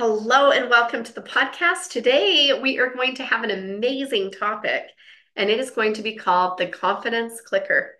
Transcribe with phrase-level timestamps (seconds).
[0.00, 1.90] Hello and welcome to the podcast.
[1.90, 4.84] Today we are going to have an amazing topic,
[5.34, 7.96] and it is going to be called the confidence clicker.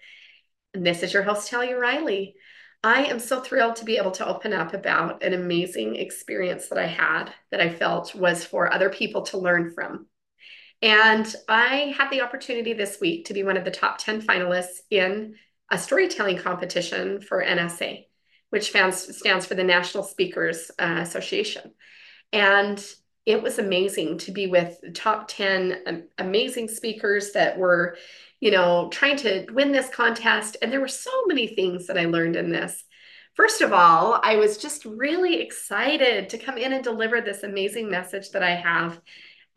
[0.72, 2.36] And this is your host, Talia Riley.
[2.84, 6.78] I am so thrilled to be able to open up about an amazing experience that
[6.78, 10.06] I had that I felt was for other people to learn from.
[10.80, 14.82] And I had the opportunity this week to be one of the top 10 finalists
[14.88, 15.34] in
[15.68, 18.04] a storytelling competition for NSA
[18.50, 21.72] which stands for the National Speakers uh, Association.
[22.32, 22.84] And
[23.26, 27.96] it was amazing to be with the top 10 amazing speakers that were,
[28.40, 30.56] you know, trying to win this contest.
[30.62, 32.84] And there were so many things that I learned in this.
[33.34, 37.90] First of all, I was just really excited to come in and deliver this amazing
[37.90, 39.00] message that I have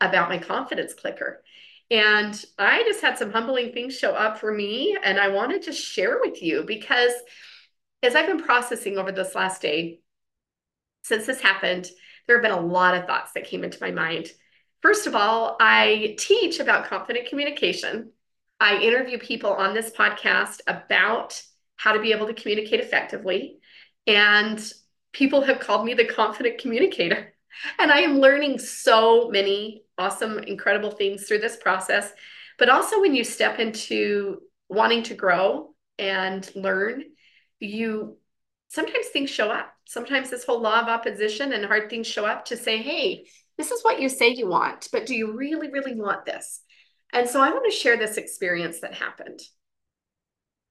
[0.00, 1.42] about my confidence clicker.
[1.90, 5.72] And I just had some humbling things show up for me, and I wanted to
[5.72, 7.12] share with you because
[8.02, 10.00] as I've been processing over this last day,
[11.04, 11.88] since this happened,
[12.26, 14.28] there have been a lot of thoughts that came into my mind.
[14.80, 18.10] First of all, I teach about confident communication.
[18.58, 21.40] I interview people on this podcast about
[21.76, 23.58] how to be able to communicate effectively.
[24.06, 24.60] And
[25.12, 27.32] people have called me the confident communicator.
[27.78, 32.12] And I am learning so many awesome, incredible things through this process.
[32.58, 37.04] But also, when you step into wanting to grow and learn,
[37.66, 38.16] you
[38.68, 39.72] sometimes things show up.
[39.86, 43.26] Sometimes this whole law of opposition and hard things show up to say, hey,
[43.58, 46.60] this is what you say you want, but do you really, really want this?
[47.12, 49.40] And so I want to share this experience that happened.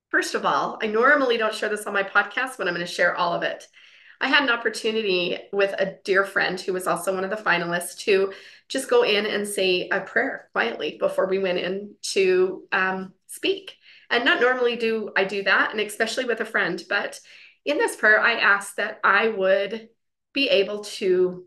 [0.09, 2.91] First of all, I normally don't share this on my podcast, but I'm going to
[2.91, 3.67] share all of it.
[4.19, 7.97] I had an opportunity with a dear friend who was also one of the finalists
[7.99, 8.33] to
[8.67, 13.77] just go in and say a prayer quietly before we went in to um, speak.
[14.11, 17.19] And not normally do I do that, and especially with a friend, but
[17.65, 19.89] in this prayer, I asked that I would
[20.33, 21.45] be able to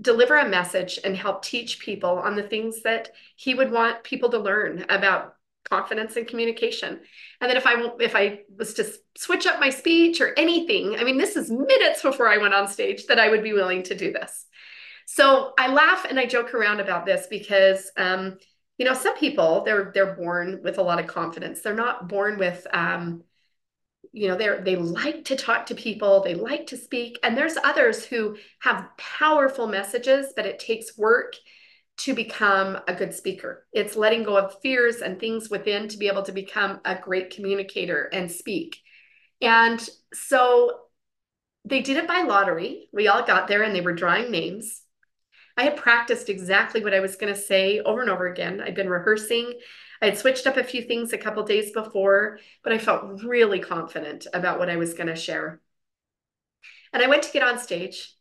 [0.00, 4.30] deliver a message and help teach people on the things that he would want people
[4.30, 5.34] to learn about
[5.70, 7.00] confidence and communication.
[7.40, 8.86] And that if i if i was to
[9.16, 12.68] switch up my speech or anything i mean this is minutes before i went on
[12.68, 14.46] stage that i would be willing to do this.
[15.06, 18.38] So i laugh and i joke around about this because um,
[18.78, 21.60] you know some people they're they're born with a lot of confidence.
[21.60, 23.22] They're not born with um
[24.12, 27.56] you know they're they like to talk to people they like to speak and there's
[27.64, 31.34] others who have powerful messages but it takes work
[31.98, 33.66] to become a good speaker.
[33.72, 37.30] It's letting go of fears and things within to be able to become a great
[37.30, 38.76] communicator and speak.
[39.40, 40.80] And so
[41.64, 42.88] they did it by lottery.
[42.92, 44.82] We all got there and they were drawing names
[45.56, 48.60] I had practiced exactly what I was going to say over and over again.
[48.60, 49.54] I'd been rehearsing.
[50.02, 53.60] I had switched up a few things a couple days before, but I felt really
[53.60, 55.60] confident about what I was going to share.
[56.92, 58.14] And I went to get on stage,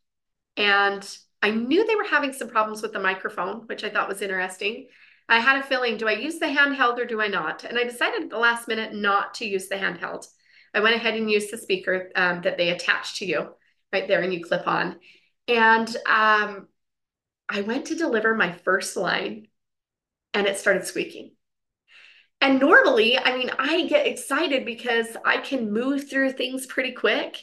[0.55, 1.05] and
[1.41, 4.87] I knew they were having some problems with the microphone, which I thought was interesting.
[5.27, 7.63] I had a feeling do I use the handheld or do I not?
[7.63, 10.27] And I decided at the last minute not to use the handheld.
[10.73, 13.49] I went ahead and used the speaker um, that they attach to you
[13.91, 14.97] right there and you clip on.
[15.47, 16.67] And um,
[17.49, 19.47] I went to deliver my first line
[20.33, 21.31] and it started squeaking.
[22.41, 27.37] And normally, I mean, I get excited because I can move through things pretty quick.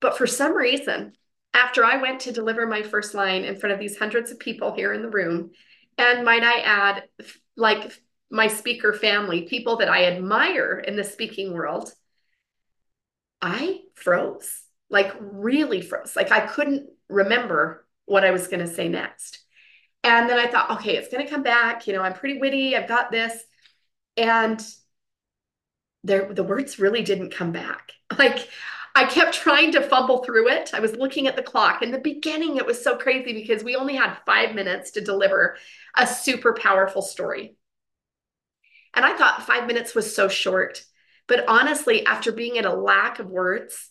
[0.00, 1.12] But for some reason,
[1.52, 4.74] after I went to deliver my first line in front of these hundreds of people
[4.74, 5.50] here in the room,
[5.98, 7.04] and might I add,
[7.56, 7.92] like
[8.30, 11.92] my speaker family, people that I admire in the speaking world,
[13.40, 16.16] I froze, like really froze.
[16.16, 19.40] Like I couldn't remember what I was going to say next.
[20.02, 21.86] And then I thought, okay, it's going to come back.
[21.86, 22.76] You know, I'm pretty witty.
[22.76, 23.42] I've got this.
[24.16, 24.62] And
[26.04, 27.92] there, the words really didn't come back.
[28.16, 28.48] Like
[28.94, 30.70] I kept trying to fumble through it.
[30.72, 31.82] I was looking at the clock.
[31.82, 35.56] In the beginning, it was so crazy because we only had five minutes to deliver
[35.96, 37.56] a super powerful story.
[38.94, 40.84] And I thought five minutes was so short.
[41.26, 43.90] But honestly, after being at a lack of words,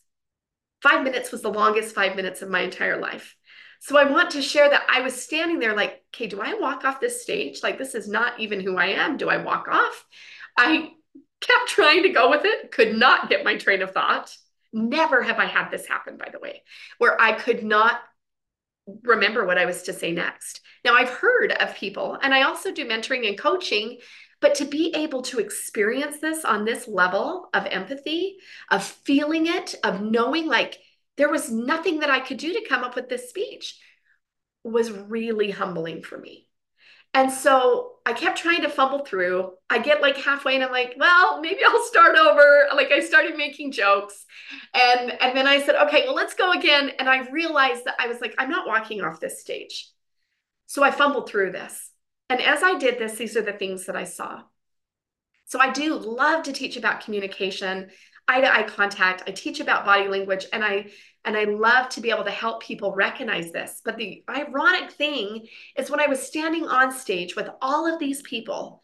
[0.82, 3.36] five minutes was the longest five minutes of my entire life.
[3.84, 6.86] So I want to share that I was standing there like, okay, do I walk
[6.86, 7.62] off this stage?
[7.62, 9.18] Like, this is not even who I am.
[9.18, 10.06] Do I walk off?
[10.58, 10.92] I
[11.42, 14.34] kept trying to go with it, could not get my train of thought.
[14.72, 16.64] Never have I had this happen, by the way,
[16.98, 18.00] where I could not
[19.02, 20.62] remember what I was to say next.
[20.86, 23.98] Now, I've heard of people, and I also do mentoring and coaching,
[24.40, 28.38] but to be able to experience this on this level of empathy,
[28.72, 30.80] of feeling it, of knowing like,
[31.18, 33.80] there was nothing that I could do to come up with this speech
[34.64, 36.48] was really humbling for me.
[37.14, 39.52] And so I kept trying to fumble through.
[39.70, 42.68] I get like halfway and I'm like, well, maybe I'll start over.
[42.76, 44.26] Like I started making jokes.
[44.74, 46.92] And and then I said, okay, well, let's go again.
[46.98, 49.90] And I realized that I was like, I'm not walking off this stage.
[50.66, 51.92] So I fumbled through this.
[52.30, 54.42] And as I did this, these are the things that I saw.
[55.46, 57.92] So I do love to teach about communication,
[58.28, 59.24] eye to eye contact.
[59.28, 60.92] I teach about body language and I
[61.26, 63.82] and I love to be able to help people recognize this.
[63.84, 65.48] But the ironic thing
[65.78, 68.84] is when I was standing on stage with all of these people,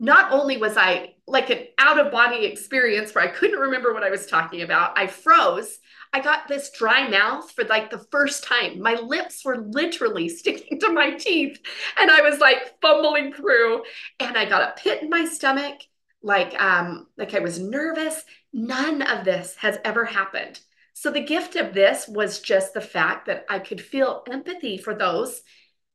[0.00, 4.02] not only was I like an out of body experience where I couldn't remember what
[4.02, 5.78] I was talking about, I froze.
[6.12, 8.80] I got this dry mouth for like the first time.
[8.80, 11.60] My lips were literally sticking to my teeth
[12.00, 13.82] and I was like fumbling through
[14.20, 15.80] and I got a pit in my stomach
[16.22, 18.22] like um like I was nervous.
[18.52, 20.60] None of this has ever happened
[20.98, 24.96] so the gift of this was just the fact that I could feel empathy for
[24.96, 25.42] those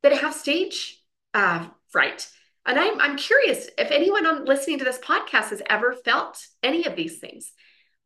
[0.02, 0.98] that have stage
[1.34, 2.26] uh, fright.
[2.64, 6.86] And I'm, I'm curious if anyone on listening to this podcast has ever felt any
[6.86, 7.52] of these things.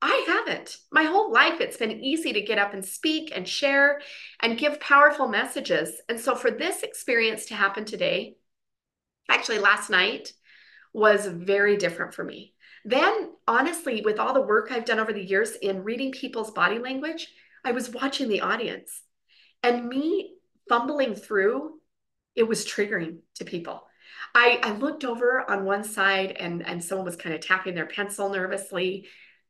[0.03, 0.77] I haven't.
[0.91, 4.01] My whole life, it's been easy to get up and speak and share
[4.41, 6.03] and give powerful messages.
[6.09, 8.39] And so, for this experience to happen today,
[9.29, 10.33] actually, last night
[10.93, 12.55] was very different for me.
[12.85, 16.79] Then, honestly, with all the work I've done over the years in reading people's body
[16.79, 17.29] language,
[17.65, 19.03] I was watching the audience
[19.63, 20.35] and me
[20.69, 21.81] fumbling through,
[22.35, 23.83] it was triggering to people.
[24.35, 27.87] I, I looked over on one side and, and someone was kind of tapping their
[27.87, 29.09] pencil nervously.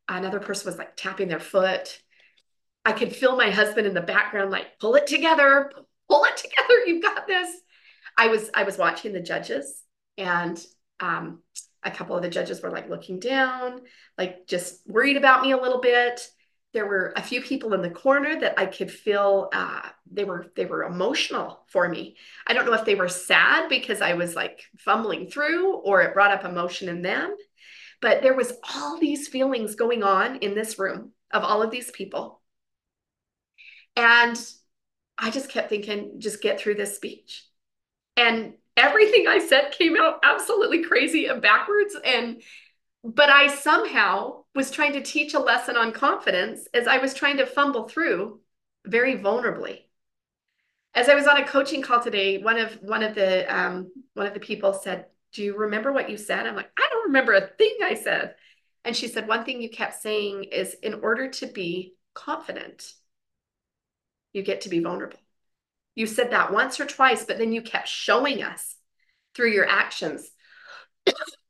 [0.09, 2.01] Another person was like tapping their foot.
[2.85, 5.71] I could feel my husband in the background, like, pull it together,
[6.09, 7.51] pull it together, you've got this.
[8.17, 9.83] I was I was watching the judges
[10.17, 10.59] and
[11.01, 11.41] um,
[11.83, 13.81] a couple of the judges were like looking down,
[14.17, 16.27] like just worried about me a little bit.
[16.75, 19.81] There were a few people in the corner that I could feel uh,
[20.11, 22.17] they were they were emotional for me.
[22.47, 26.15] I don't know if they were sad because I was like fumbling through or it
[26.15, 27.35] brought up emotion in them,
[28.03, 31.91] but there was all these feelings going on in this room of all of these
[31.91, 32.41] people.
[33.97, 34.39] And
[35.17, 37.45] I just kept thinking, just get through this speech.
[38.17, 41.97] And everything I said came out absolutely crazy and backwards.
[42.05, 42.43] And
[43.05, 47.37] but I somehow was trying to teach a lesson on confidence as I was trying
[47.39, 48.41] to fumble through
[48.87, 49.83] very vulnerably.
[50.95, 54.27] As I was on a coaching call today, one of one of the um, one
[54.27, 57.35] of the people said, "Do you remember what you said?" I'm like, "I don't remember
[57.35, 58.35] a thing I said."
[58.85, 62.93] And she said, "One thing you kept saying is, in order to be confident,
[64.33, 65.21] you get to be vulnerable."
[65.99, 68.77] You said that once or twice, but then you kept showing us
[69.35, 70.31] through your actions.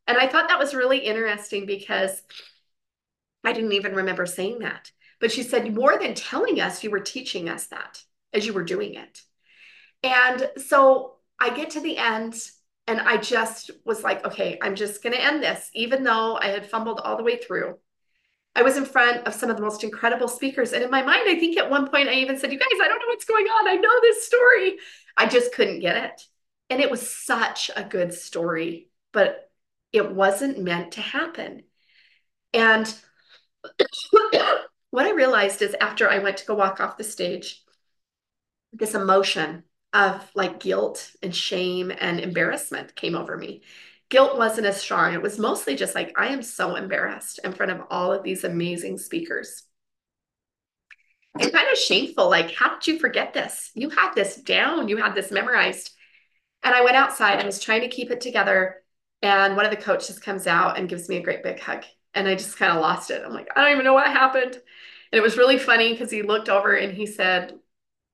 [0.06, 2.22] and I thought that was really interesting because
[3.44, 4.90] I didn't even remember saying that.
[5.20, 8.02] But she said, more than telling us, you were teaching us that
[8.32, 9.20] as you were doing it.
[10.02, 12.34] And so I get to the end
[12.86, 16.46] and I just was like, okay, I'm just going to end this, even though I
[16.46, 17.76] had fumbled all the way through.
[18.58, 20.72] I was in front of some of the most incredible speakers.
[20.72, 22.88] And in my mind, I think at one point I even said, You guys, I
[22.88, 23.68] don't know what's going on.
[23.68, 24.78] I know this story.
[25.16, 26.22] I just couldn't get it.
[26.68, 29.48] And it was such a good story, but
[29.92, 31.62] it wasn't meant to happen.
[32.52, 32.92] And
[34.90, 37.62] what I realized is after I went to go walk off the stage,
[38.72, 39.62] this emotion
[39.92, 43.62] of like guilt and shame and embarrassment came over me
[44.10, 45.14] guilt wasn't as strong.
[45.14, 48.44] It was mostly just like, I am so embarrassed in front of all of these
[48.44, 49.64] amazing speakers.
[51.38, 53.70] And kind of shameful, like, how did you forget this?
[53.74, 55.90] You had this down, you had this memorized.
[56.64, 58.82] And I went outside, I was trying to keep it together.
[59.22, 61.84] And one of the coaches comes out and gives me a great big hug.
[62.14, 63.22] And I just kind of lost it.
[63.24, 64.54] I'm like, I don't even know what happened.
[64.54, 67.58] And it was really funny because he looked over and he said,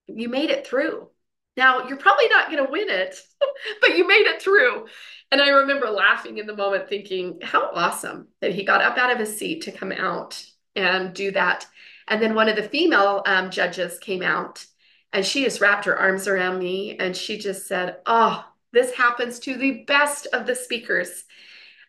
[0.07, 1.09] You made it through.
[1.57, 3.17] Now, you're probably not going to win it,
[3.81, 4.87] but you made it through.
[5.31, 9.13] And I remember laughing in the moment, thinking, how awesome that he got up out
[9.13, 10.45] of his seat to come out
[10.77, 11.67] and do that.
[12.09, 14.65] And then one of the female um, judges came out
[15.13, 19.39] and she just wrapped her arms around me and she just said, Oh, this happens
[19.41, 21.25] to the best of the speakers.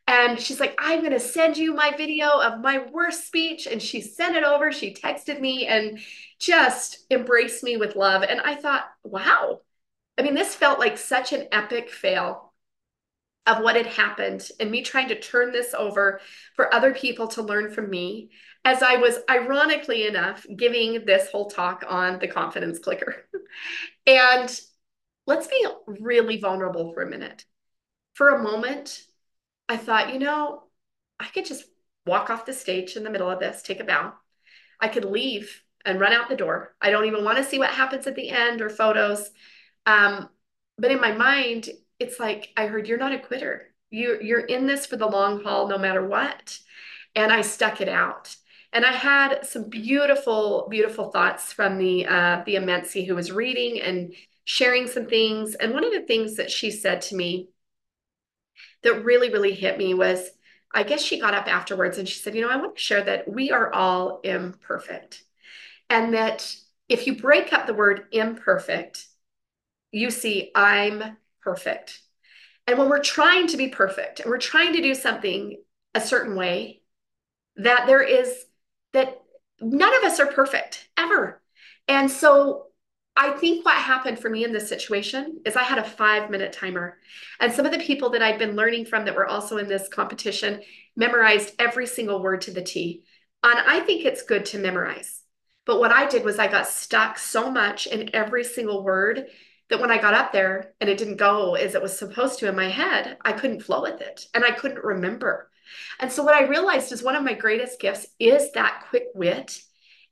[0.08, 3.66] And she's like, I'm going to send you my video of my worst speech.
[3.66, 4.72] And she sent it over.
[4.72, 6.00] She texted me and
[6.40, 8.22] just embraced me with love.
[8.22, 9.62] And I thought, wow.
[10.18, 12.54] I mean, this felt like such an epic fail
[13.48, 16.20] of what had happened and me trying to turn this over
[16.56, 18.32] for other people to learn from me
[18.64, 23.28] as I was ironically enough giving this whole talk on the confidence clicker.
[24.08, 24.60] and
[25.28, 27.46] let's be really vulnerable for a minute.
[28.16, 29.06] For a moment,
[29.67, 30.63] I thought, you know,
[31.19, 31.65] I could just
[32.05, 34.13] walk off the stage in the middle of this, take a bow.
[34.79, 36.75] I could leave and run out the door.
[36.81, 39.29] I don't even want to see what happens at the end or photos.
[39.86, 40.29] Um,
[40.77, 41.69] but in my mind,
[42.00, 43.74] it's like I heard you're not a quitter.
[43.89, 46.57] You you're in this for the long haul no matter what.
[47.15, 48.36] And I stuck it out.
[48.74, 53.79] And I had some beautiful, beautiful thoughts from the uh, the emcee who was reading
[53.79, 55.55] and sharing some things.
[55.55, 57.50] And one of the things that she said to me
[58.86, 60.30] that really, really hit me was
[60.74, 63.04] I guess she got up afterwards and she said, You know, I want to share
[63.04, 65.24] that we are all imperfect.
[65.89, 66.54] And that
[66.89, 69.06] if you break up the word imperfect,
[69.92, 72.01] you see, I'm perfect.
[72.68, 75.62] And when we're trying to be perfect and we're trying to do something
[75.94, 76.82] a certain way,
[77.56, 78.46] that there is
[78.92, 79.22] that
[79.62, 81.42] none of us are perfect ever.
[81.88, 82.68] And so
[83.17, 86.51] I think what happened for me in this situation is I had a five minute
[86.51, 86.98] timer.
[87.39, 89.88] And some of the people that I'd been learning from that were also in this
[89.88, 90.62] competition
[90.95, 93.03] memorized every single word to the T.
[93.41, 95.22] And I think it's good to memorize.
[95.65, 99.25] But what I did was I got stuck so much in every single word
[99.69, 102.50] that when I got up there and it didn't go as it was supposed to
[102.50, 105.50] in my head, I couldn't flow with it and I couldn't remember.
[106.00, 109.60] And so, what I realized is one of my greatest gifts is that quick wit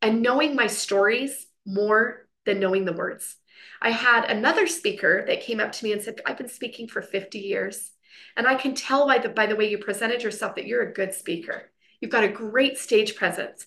[0.02, 3.36] and knowing my stories more than knowing the words.
[3.82, 7.02] I had another speaker that came up to me and said, I've been speaking for
[7.02, 7.92] 50 years.
[8.36, 10.94] And I can tell by the, by the way you presented yourself that you're a
[10.94, 11.72] good speaker.
[12.00, 13.66] You've got a great stage presence,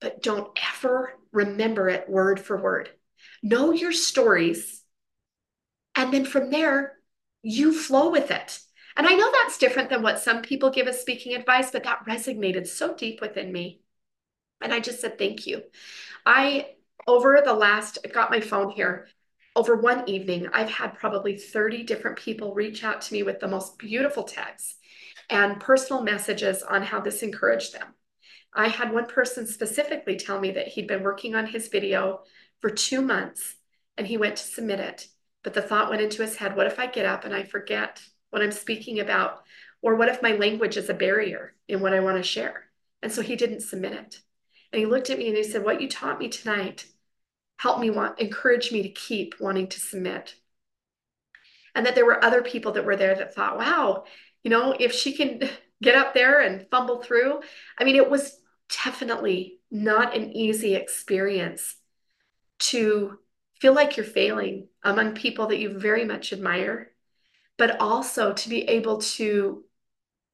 [0.00, 2.90] but don't ever remember it word for word.
[3.42, 4.82] Know your stories.
[5.94, 6.94] And then from there,
[7.42, 8.58] you flow with it.
[8.96, 12.04] And I know that's different than what some people give as speaking advice, but that
[12.06, 13.80] resonated so deep within me.
[14.60, 15.62] And I just said, thank you.
[16.24, 16.68] I,
[17.06, 19.08] over the last, I've got my phone here.
[19.56, 23.48] Over one evening, I've had probably 30 different people reach out to me with the
[23.48, 24.76] most beautiful texts
[25.30, 27.94] and personal messages on how this encouraged them.
[28.52, 32.20] I had one person specifically tell me that he'd been working on his video
[32.60, 33.56] for two months
[33.96, 35.08] and he went to submit it.
[35.42, 38.00] But the thought went into his head what if I get up and I forget
[38.30, 39.44] what I'm speaking about?
[39.82, 42.64] Or what if my language is a barrier in what I want to share?
[43.02, 44.20] And so he didn't submit it.
[44.72, 46.86] And he looked at me and he said, What you taught me tonight
[47.56, 50.34] helped me want, encourage me to keep wanting to submit.
[51.74, 54.04] And that there were other people that were there that thought, wow,
[54.42, 55.48] you know, if she can
[55.82, 57.40] get up there and fumble through.
[57.78, 58.38] I mean, it was
[58.84, 61.76] definitely not an easy experience
[62.60, 63.18] to
[63.60, 66.90] feel like you're failing among people that you very much admire
[67.56, 69.64] but also to be able to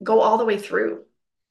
[0.02, 1.04] go all the way through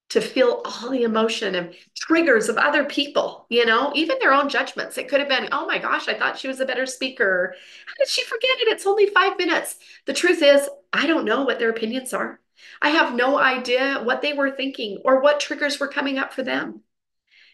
[0.10, 4.50] to feel all the emotion and triggers of other people, you know, even their own
[4.50, 4.98] judgments.
[4.98, 7.54] It could have been, oh my gosh, I thought she was a better speaker.
[7.86, 8.70] How did she forget it?
[8.70, 9.78] It's only five minutes.
[10.06, 12.40] The truth is, I don't know what their opinions are.
[12.82, 16.44] I have no idea what they were thinking or what triggers were coming up for
[16.44, 16.82] them.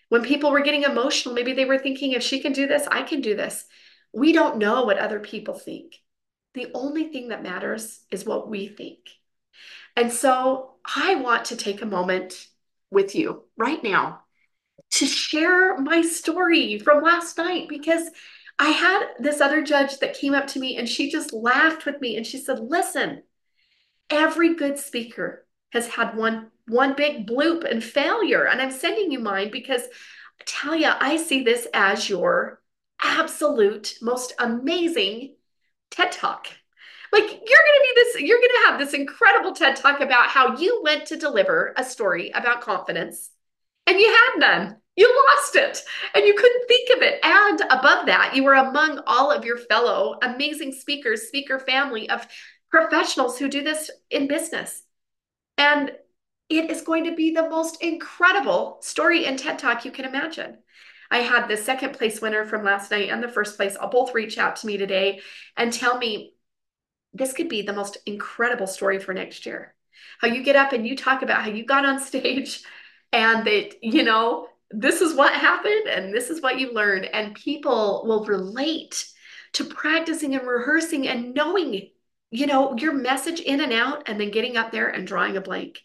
[0.08, 3.04] When people were getting emotional, maybe they were thinking, if she can do this, I
[3.04, 3.66] can do this.
[4.14, 5.96] We don't know what other people think.
[6.54, 9.00] The only thing that matters is what we think.
[9.96, 12.48] And so I want to take a moment
[12.92, 14.22] with you right now
[14.92, 18.10] to share my story from last night because
[18.60, 22.00] I had this other judge that came up to me and she just laughed with
[22.00, 23.24] me and she said, Listen,
[24.10, 29.20] every good speaker has had one one big bloop and failure and i'm sending you
[29.20, 29.84] mine because
[30.46, 32.60] talia i see this as your
[33.04, 35.36] absolute most amazing
[35.92, 36.48] TED Talk.
[37.16, 40.28] Like you're going to be this, you're going to have this incredible TED Talk about
[40.28, 43.30] how you went to deliver a story about confidence
[43.88, 44.76] and you had none.
[44.98, 45.82] You lost it
[46.14, 47.24] and you couldn't think of it.
[47.24, 52.28] And above that, you were among all of your fellow amazing speakers, speaker family of
[52.70, 54.84] professionals who do this in business.
[55.58, 55.94] And
[56.50, 60.58] it is going to be the most incredible story and TED Talk you can imagine.
[61.10, 63.78] I had the second place winner from last night and the first place.
[63.80, 65.22] I'll both reach out to me today
[65.56, 66.34] and tell me
[67.16, 69.74] this could be the most incredible story for next year.
[70.20, 72.64] How you get up and you talk about how you got on stage
[73.14, 77.06] and that, you know, this is what happened and this is what you learned.
[77.06, 79.08] And people will relate
[79.54, 81.90] to practicing and rehearsing and knowing,
[82.32, 85.42] you know, your message in and out and then getting up there and drawing a
[85.42, 85.80] blank.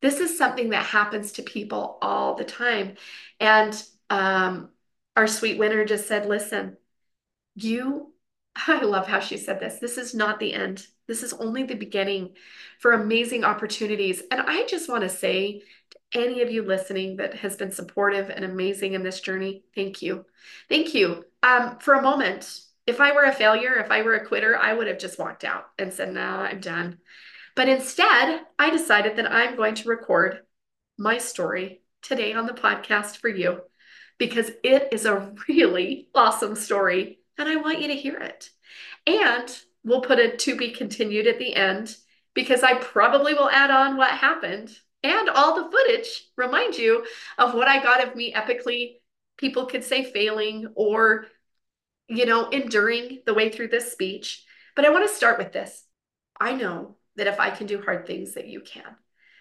[0.00, 2.94] This is something that happens to people all the time.
[3.40, 4.70] And um,
[5.16, 6.76] our sweet winner just said, listen,
[7.54, 8.12] you,
[8.66, 9.78] I love how she said this.
[9.78, 10.86] This is not the end.
[11.06, 12.34] This is only the beginning
[12.80, 14.22] for amazing opportunities.
[14.30, 18.30] And I just want to say to any of you listening that has been supportive
[18.30, 20.24] and amazing in this journey, thank you.
[20.68, 21.24] Thank you.
[21.42, 24.72] Um, for a moment, if I were a failure, if I were a quitter, I
[24.72, 26.98] would have just walked out and said, no, I'm done.
[27.54, 30.40] But instead, I decided that I'm going to record
[30.98, 33.60] my story today on the podcast for you
[34.18, 38.50] because it is a really awesome story and I want you to hear it.
[39.06, 41.96] And we'll put a to be continued at the end
[42.34, 47.04] because I probably will add on what happened and all the footage remind you
[47.38, 48.96] of what I got of me epically.
[49.36, 51.26] People could say failing or
[52.08, 54.44] you know enduring the way through this speech.
[54.74, 55.84] But I want to start with this.
[56.38, 58.96] I know that if I can do hard things that you can.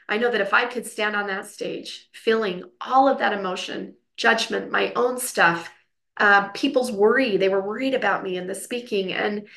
[0.08, 3.96] I know that if I could stand on that stage feeling all of that emotion
[4.18, 5.70] judgment my own stuff
[6.18, 9.48] uh, people's worry they were worried about me in the speaking and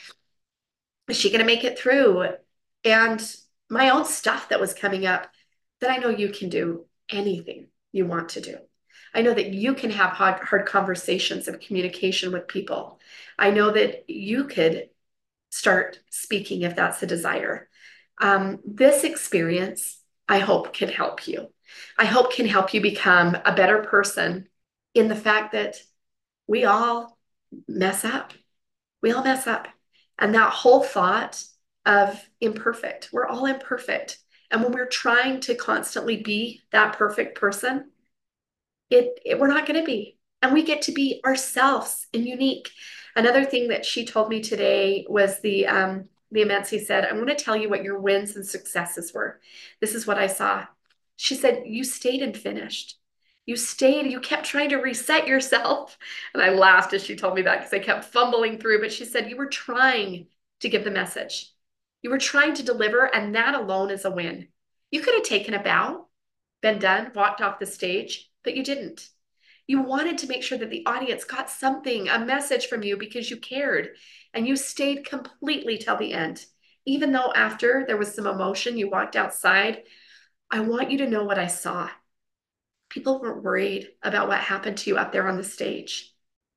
[1.09, 2.29] is she going to make it through
[2.85, 3.37] and
[3.71, 5.29] my own stuff that was coming up
[5.81, 8.57] that I know you can do anything you want to do.
[9.15, 13.00] I know that you can have hard, hard conversations of communication with people.
[13.38, 14.91] I know that you could
[15.50, 17.69] start speaking if that's a desire.
[18.21, 19.99] Um, this experience,
[20.29, 21.49] I hope, can help you.
[21.97, 24.49] I hope can help you become a better person
[24.95, 25.77] in the fact that
[26.49, 27.17] we all
[27.69, 28.33] mess up.
[29.00, 29.69] We all mess up.
[30.19, 31.45] And that whole thought
[31.87, 34.19] of imperfect, we're all imperfect.
[34.50, 37.90] And when we're trying to constantly be that perfect person,
[38.90, 40.19] it, it we're not going to be.
[40.43, 42.71] And we get to be ourselves and unique.
[43.14, 47.28] Another thing that she told me today was the um, the Immensity said, I'm going
[47.28, 49.40] to tell you what your wins and successes were.
[49.81, 50.67] This is what I saw.
[51.17, 52.97] She said, You stayed and finished.
[53.49, 55.97] You stayed, you kept trying to reset yourself.
[56.35, 58.83] And I laughed as she told me that because I kept fumbling through.
[58.83, 60.26] But she said, You were trying
[60.61, 61.50] to give the message.
[62.02, 64.49] You were trying to deliver, and that alone is a win.
[64.90, 66.09] You could have taken a bow,
[66.61, 69.09] been done, walked off the stage, but you didn't.
[69.67, 73.31] You wanted to make sure that the audience got something, a message from you because
[73.31, 73.97] you cared,
[74.35, 76.45] and you stayed completely till the end.
[76.85, 79.85] Even though after there was some emotion, you walked outside.
[80.50, 81.88] I want you to know what I saw.
[82.99, 86.12] People weren't worried about what happened to you out there on the stage.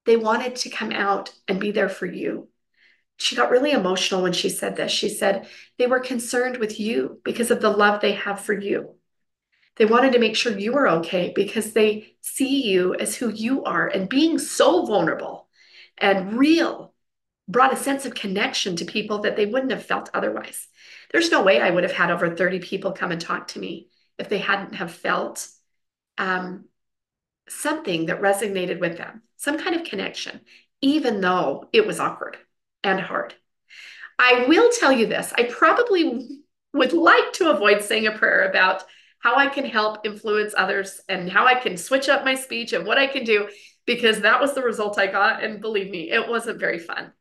[0.05, 2.49] They wanted to come out and be there for you
[3.21, 4.91] she got really emotional when she said this.
[4.91, 8.95] She said they were concerned with you because of the love they have for you.
[9.77, 13.63] They wanted to make sure you were okay because they see you as who you
[13.63, 15.47] are and being so vulnerable
[15.99, 16.93] and real
[17.47, 20.67] brought a sense of connection to people that they wouldn't have felt otherwise.
[21.11, 23.89] There's no way I would have had over 30 people come and talk to me
[24.17, 25.47] if they hadn't have felt
[26.17, 26.65] um,
[27.49, 30.41] something that resonated with them, some kind of connection,
[30.81, 32.37] even though it was awkward
[32.83, 33.35] and hard.
[34.17, 36.41] I will tell you this I probably
[36.73, 38.83] would like to avoid saying a prayer about
[39.19, 42.85] how I can help influence others and how I can switch up my speech and
[42.85, 43.49] what I can do,
[43.85, 45.43] because that was the result I got.
[45.43, 47.11] And believe me, it wasn't very fun.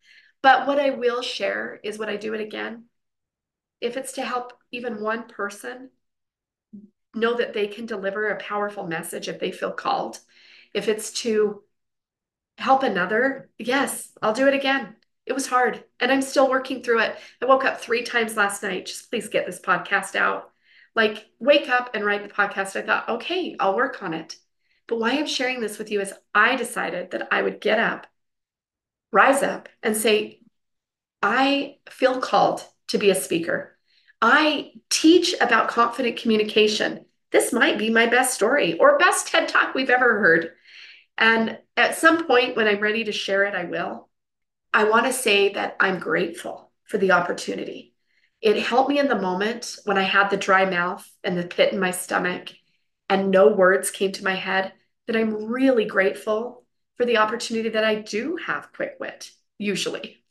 [0.42, 2.84] But what I will share is when I do it again,
[3.80, 5.90] if it's to help even one person
[7.14, 10.18] know that they can deliver a powerful message if they feel called,
[10.74, 11.62] if it's to
[12.58, 14.96] help another, yes, I'll do it again.
[15.26, 17.16] It was hard and I'm still working through it.
[17.40, 18.86] I woke up three times last night.
[18.86, 20.50] Just please get this podcast out.
[20.94, 22.76] Like, wake up and write the podcast.
[22.76, 24.36] I thought, okay, I'll work on it.
[24.88, 28.08] But why I'm sharing this with you is I decided that I would get up,
[29.12, 30.40] rise up, and say,
[31.22, 33.78] I feel called to be a speaker.
[34.22, 37.06] I teach about confident communication.
[37.32, 40.50] This might be my best story or best TED talk we've ever heard.
[41.16, 44.08] And at some point when I'm ready to share it, I will.
[44.72, 47.94] I want to say that I'm grateful for the opportunity.
[48.40, 51.72] It helped me in the moment when I had the dry mouth and the pit
[51.72, 52.50] in my stomach
[53.08, 54.72] and no words came to my head
[55.06, 56.64] that I'm really grateful
[56.96, 60.22] for the opportunity that I do have quick wit, usually,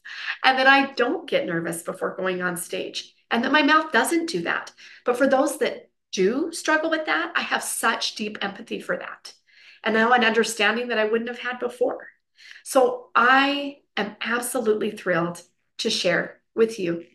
[0.44, 4.30] and that I don't get nervous before going on stage and that my mouth doesn't
[4.30, 4.72] do that.
[5.06, 9.34] But for those that do struggle with that, I have such deep empathy for that.
[9.84, 12.08] And now an understanding that I wouldn't have had before.
[12.64, 15.42] So I am absolutely thrilled
[15.80, 17.06] to share with you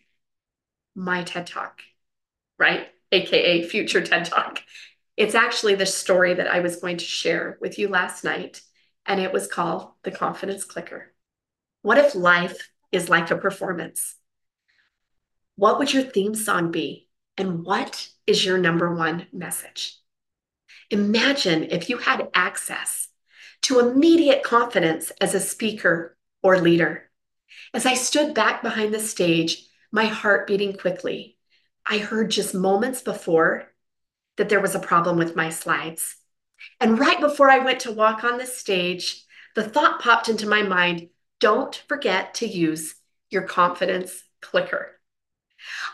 [0.95, 1.81] my TED Talk,
[2.59, 2.89] right?
[3.13, 4.63] AKA future TED Talk.
[5.17, 8.63] It's actually the story that I was going to share with you last night,
[9.07, 11.13] and it was called The Confidence Clicker.
[11.83, 14.17] What if life is like a performance?
[15.57, 17.09] What would your theme song be?
[17.37, 19.97] And what is your number one message?
[20.91, 23.09] Imagine if you had access
[23.63, 27.11] to immediate confidence as a speaker or leader.
[27.73, 31.37] As I stood back behind the stage, my heart beating quickly,
[31.87, 33.73] I heard just moments before
[34.37, 36.17] that there was a problem with my slides.
[36.81, 40.63] And right before I went to walk on the stage, the thought popped into my
[40.63, 42.97] mind don't forget to use
[43.31, 44.99] your confidence clicker.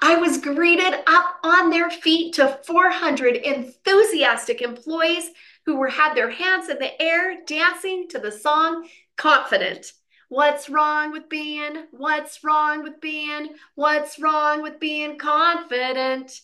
[0.02, 5.30] I was greeted up on their feet to 400 enthusiastic employees
[5.66, 9.92] who were had their hands in the air dancing to the song Confident
[10.30, 11.86] What's wrong with being?
[11.90, 13.48] What's wrong with being?
[13.74, 16.40] What's wrong with being confident?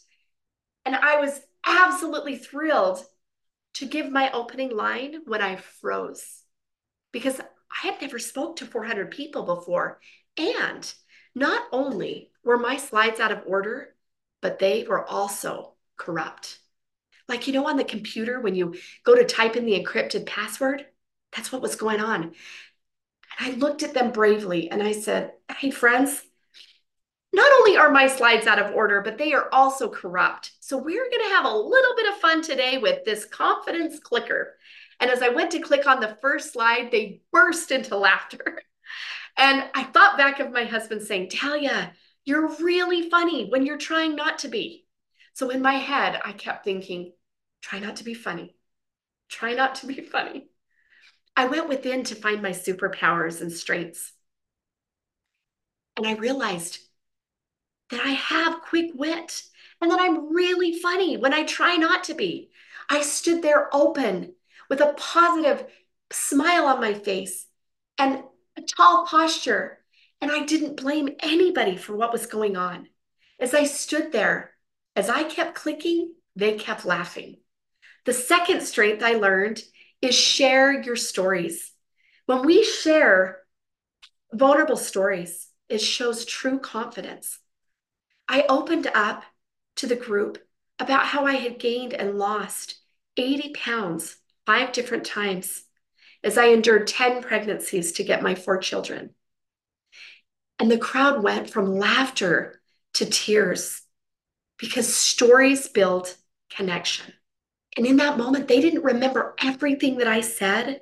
[0.84, 3.04] And I was absolutely thrilled
[3.74, 6.42] to give my opening line when I froze
[7.12, 10.00] because I had never spoke to 400 people before.
[10.36, 10.92] And
[11.36, 13.94] not only were my slides out of order,
[14.40, 16.59] but they were also corrupt.
[17.28, 20.87] Like, you know, on the computer, when you go to type in the encrypted password,
[21.35, 22.22] that's what was going on.
[22.22, 22.35] And
[23.40, 26.22] I looked at them bravely and I said, Hey, friends,
[27.32, 30.52] not only are my slides out of order, but they are also corrupt.
[30.61, 34.54] So we're going to have a little bit of fun today with this confidence clicker.
[35.00, 38.62] And as I went to click on the first slide, they burst into laughter.
[39.38, 41.92] And I thought back of my husband saying, Talia,
[42.26, 44.84] you're really funny when you're trying not to be.
[45.32, 47.12] So in my head, I kept thinking,
[47.62, 48.54] try not to be funny.
[49.28, 50.48] Try not to be funny.
[51.36, 54.12] I went within to find my superpowers and strengths.
[55.96, 56.78] And I realized
[57.90, 59.42] that I have quick wit
[59.80, 62.50] and that I'm really funny when I try not to be.
[62.90, 64.34] I stood there open
[64.68, 65.66] with a positive
[66.10, 67.46] smile on my face
[67.98, 68.24] and
[68.56, 69.78] a tall posture.
[70.20, 72.88] And I didn't blame anybody for what was going on.
[73.38, 74.52] As I stood there,
[74.94, 77.37] as I kept clicking, they kept laughing.
[78.05, 79.62] The second strength I learned
[80.00, 81.72] is share your stories.
[82.26, 83.40] When we share
[84.33, 87.38] vulnerable stories, it shows true confidence.
[88.29, 89.24] I opened up
[89.76, 90.38] to the group
[90.79, 92.79] about how I had gained and lost
[93.16, 95.64] 80 pounds five different times
[96.22, 99.11] as I endured 10 pregnancies to get my four children.
[100.58, 102.60] And the crowd went from laughter
[102.94, 103.82] to tears
[104.58, 106.14] because stories build
[106.50, 107.12] connection.
[107.76, 110.80] And in that moment, they didn't remember everything that I said,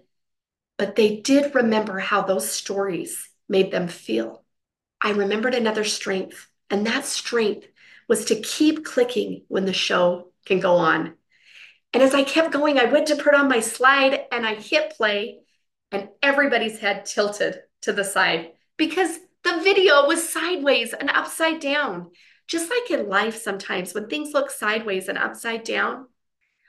[0.78, 4.44] but they did remember how those stories made them feel.
[5.00, 7.66] I remembered another strength, and that strength
[8.08, 11.14] was to keep clicking when the show can go on.
[11.92, 14.90] And as I kept going, I went to put on my slide and I hit
[14.96, 15.40] play,
[15.90, 22.10] and everybody's head tilted to the side because the video was sideways and upside down.
[22.46, 26.06] Just like in life, sometimes when things look sideways and upside down,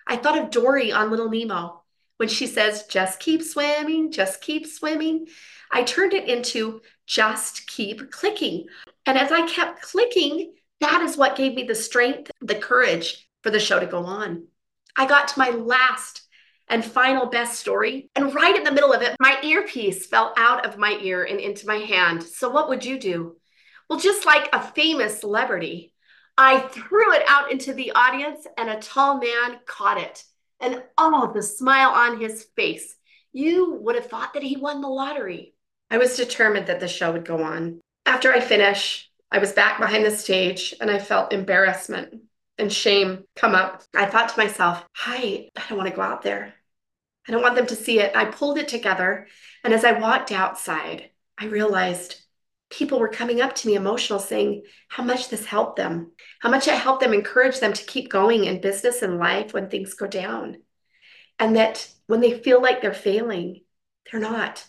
[0.08, 1.84] I thought of Dory on Little Nemo
[2.18, 5.28] when she says, just keep swimming, just keep swimming.
[5.72, 8.68] I turned it into just keep clicking.
[9.06, 13.50] And as I kept clicking, that is what gave me the strength, the courage for
[13.50, 14.48] the show to go on.
[14.96, 16.22] I got to my last
[16.68, 18.10] and final best story.
[18.16, 21.40] And right in the middle of it, my earpiece fell out of my ear and
[21.40, 22.24] into my hand.
[22.24, 23.36] So, what would you do?
[23.90, 25.94] Well, just like a famous celebrity,
[26.38, 30.24] I threw it out into the audience and a tall man caught it.
[30.60, 32.96] And oh, the smile on his face.
[33.32, 35.54] You would have thought that he won the lottery.
[35.92, 37.82] I was determined that the show would go on.
[38.06, 42.22] After I finished, I was back behind the stage and I felt embarrassment
[42.58, 43.84] and shame come up.
[43.94, 46.54] I thought to myself, hi, I don't want to go out there.
[47.28, 48.16] I don't want them to see it.
[48.16, 49.28] I pulled it together.
[49.64, 52.22] And as I walked outside, I realized
[52.70, 56.68] people were coming up to me emotional saying how much this helped them, how much
[56.68, 60.08] it helped them encourage them to keep going in business and life when things go
[60.08, 60.58] down.
[61.40, 63.62] And that when they feel like they're failing,
[64.12, 64.66] they're not.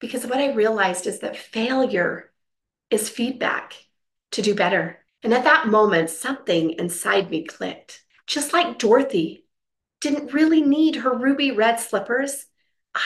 [0.00, 2.30] Because what I realized is that failure
[2.90, 3.74] is feedback
[4.32, 4.97] to do better.
[5.22, 8.04] And at that moment, something inside me clicked.
[8.26, 9.46] Just like Dorothy
[10.00, 12.46] didn't really need her ruby red slippers,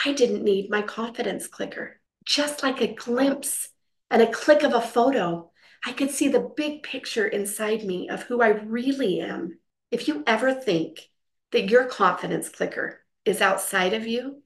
[0.05, 1.99] I didn't need my confidence clicker.
[2.25, 3.69] Just like a glimpse
[4.11, 5.51] and a click of a photo,
[5.85, 9.59] I could see the big picture inside me of who I really am.
[9.91, 11.09] If you ever think
[11.51, 14.41] that your confidence clicker is outside of you,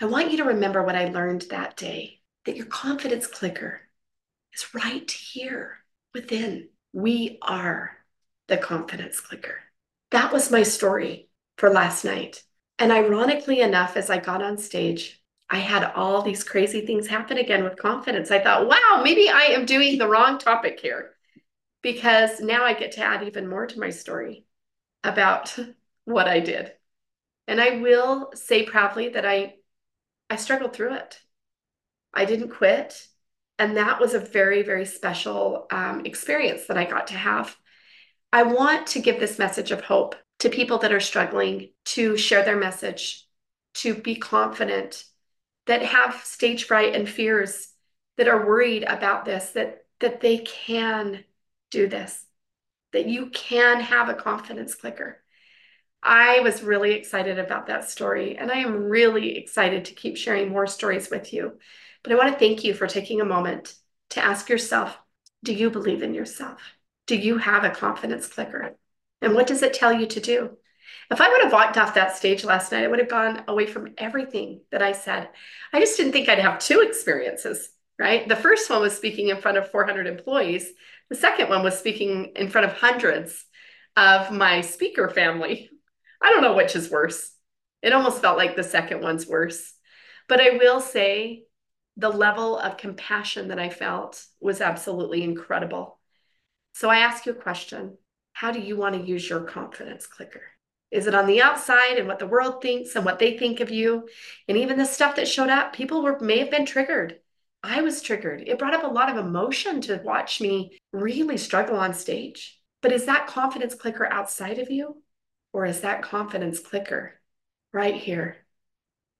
[0.00, 3.80] I want you to remember what I learned that day that your confidence clicker
[4.52, 5.78] is right here
[6.12, 6.68] within.
[6.94, 7.90] We are
[8.46, 9.56] the confidence clicker.
[10.12, 11.28] That was my story
[11.58, 12.44] for last night.
[12.78, 17.36] And ironically enough, as I got on stage, I had all these crazy things happen
[17.36, 18.30] again with confidence.
[18.30, 21.10] I thought, wow, maybe I am doing the wrong topic here
[21.82, 24.46] because now I get to add even more to my story
[25.02, 25.58] about
[26.04, 26.74] what I did.
[27.48, 29.56] And I will say proudly that I
[30.30, 31.18] I struggled through it.
[32.14, 33.08] I didn't quit.
[33.58, 37.56] And that was a very, very special um, experience that I got to have.
[38.32, 42.44] I want to give this message of hope to people that are struggling to share
[42.44, 43.26] their message,
[43.74, 45.04] to be confident,
[45.66, 47.68] that have stage fright and fears,
[48.16, 51.24] that are worried about this, that, that they can
[51.70, 52.24] do this,
[52.92, 55.22] that you can have a confidence clicker.
[56.02, 60.50] I was really excited about that story, and I am really excited to keep sharing
[60.50, 61.58] more stories with you
[62.04, 63.74] But I want to thank you for taking a moment
[64.10, 64.96] to ask yourself
[65.42, 66.60] do you believe in yourself?
[67.06, 68.76] Do you have a confidence clicker?
[69.20, 70.56] And what does it tell you to do?
[71.10, 73.66] If I would have walked off that stage last night, I would have gone away
[73.66, 75.28] from everything that I said.
[75.72, 78.26] I just didn't think I'd have two experiences, right?
[78.26, 80.70] The first one was speaking in front of 400 employees.
[81.10, 83.44] The second one was speaking in front of hundreds
[83.96, 85.70] of my speaker family.
[86.22, 87.30] I don't know which is worse.
[87.82, 89.74] It almost felt like the second one's worse.
[90.26, 91.44] But I will say
[91.96, 96.00] the level of compassion that I felt was absolutely incredible.
[96.72, 97.98] So I ask you a question
[98.32, 100.42] How do you want to use your confidence clicker?
[100.90, 103.70] Is it on the outside and what the world thinks and what they think of
[103.70, 104.08] you?
[104.48, 107.18] And even the stuff that showed up, people were may have been triggered.
[107.62, 108.46] I was triggered.
[108.46, 112.60] It brought up a lot of emotion to watch me really struggle on stage.
[112.82, 115.02] But is that confidence clicker outside of you?
[115.52, 117.14] Or is that confidence clicker
[117.72, 118.36] right here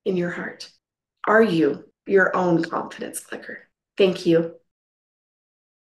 [0.04, 0.70] in your heart?
[1.26, 3.68] Are you your own confidence clicker?
[3.96, 4.54] Thank you.